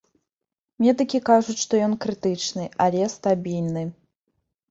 Медыкі 0.83 1.19
кажуць, 1.29 1.57
што 1.65 1.81
ён 1.89 1.93
крытычны, 2.07 2.65
але 2.85 3.01
стабільны. 3.17 3.83